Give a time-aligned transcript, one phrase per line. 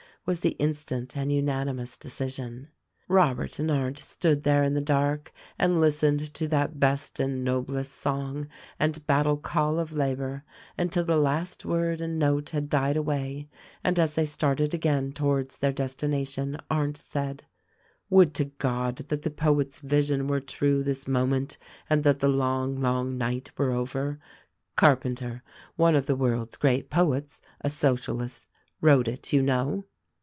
[0.23, 2.67] was the instant and unanimous decision.
[3.07, 7.91] Robert and Arndt stood there in the dark and listened to that best and noblest
[7.91, 8.47] song
[8.79, 10.43] and battle call of labor
[10.77, 13.49] until the last word and note had died away,
[13.83, 17.43] and as they started again towards their destination Arndt said,
[18.11, 21.57] "Would to God that the poet's vision were true this mo ment
[21.89, 24.19] and that the long, long night were over.
[24.75, 25.41] Carpenter,
[25.77, 28.47] one of the world's great poets, a Socialist,
[28.81, 29.83] wrote it, you know."